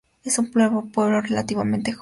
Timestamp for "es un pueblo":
0.23-1.21